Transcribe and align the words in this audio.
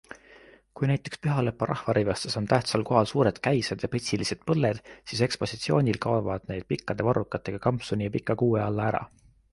Kui 0.79 0.87
näiteks 0.91 1.19
Pühalepa 1.25 1.65
rahvarõivastes 1.71 2.37
on 2.41 2.47
tähtsal 2.53 2.85
kohal 2.91 3.09
suured 3.11 3.37
käised 3.49 3.85
ja 3.85 3.91
pitsilised 3.97 4.41
põlled, 4.49 4.81
siis 5.13 5.21
ekspositsioonil 5.29 6.01
kaovad 6.07 6.51
need 6.53 6.69
pikkade 6.75 7.09
varrukatega 7.11 7.65
kampsuni 7.69 8.09
ja 8.11 8.17
pika 8.17 8.39
kuue 8.45 8.67
alla 8.69 8.93
ära. 8.93 9.07